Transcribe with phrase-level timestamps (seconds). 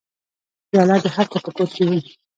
[0.69, 2.01] پیاله د هرچا په کور کې وي.